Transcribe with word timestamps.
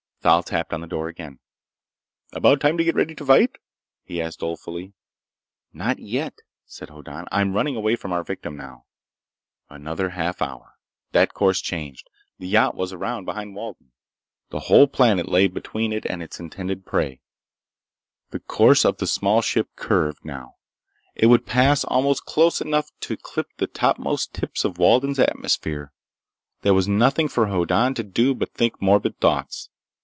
Thal 0.23 0.43
tapped 0.43 0.71
on 0.71 0.81
the 0.81 0.85
door 0.87 1.07
again. 1.07 1.39
"About 2.31 2.61
time 2.61 2.77
to 2.77 2.83
get 2.83 2.93
ready 2.93 3.15
to 3.15 3.25
fight?" 3.25 3.55
he 4.03 4.21
asked 4.21 4.41
dolefully. 4.41 4.93
"Not 5.73 5.97
yet," 5.97 6.35
said 6.67 6.91
Hoddan. 6.91 7.25
"I'm 7.31 7.53
running 7.53 7.75
away 7.75 7.95
from 7.95 8.11
our 8.13 8.23
victim, 8.23 8.55
now." 8.55 8.85
Another 9.67 10.09
half 10.09 10.39
hour. 10.39 10.75
The 11.11 11.25
course 11.25 11.59
changed. 11.59 12.07
The 12.37 12.47
yacht 12.47 12.75
was 12.75 12.93
around 12.93 13.25
behind 13.25 13.55
Walden. 13.55 13.93
The 14.51 14.59
whole 14.59 14.85
planet 14.85 15.27
lay 15.27 15.47
between 15.47 15.91
it 15.91 16.05
and 16.05 16.21
its 16.21 16.39
intended 16.39 16.85
prey. 16.85 17.19
The 18.29 18.41
course 18.41 18.85
of 18.85 18.97
the 18.97 19.07
small 19.07 19.41
ship 19.41 19.69
curved, 19.75 20.23
now. 20.23 20.57
It 21.15 21.25
would 21.25 21.47
pass 21.47 21.83
almost 21.85 22.25
close 22.25 22.61
enough 22.61 22.91
to 22.99 23.17
clip 23.17 23.47
the 23.57 23.65
topmost 23.65 24.35
tips 24.35 24.63
of 24.65 24.77
Walden's 24.77 25.17
atmosphere. 25.17 25.91
There 26.61 26.75
was 26.75 26.87
nothing 26.87 27.27
for 27.27 27.47
Hoddan 27.47 27.95
to 27.95 28.03
do 28.03 28.35
but 28.35 28.53
think 28.53 28.79
morbid 28.79 29.17
thoughts. 29.19 29.69